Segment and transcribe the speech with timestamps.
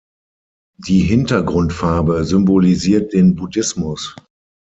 [0.79, 4.15] Die Hintergrundfarbe symbolisiert den Buddhismus.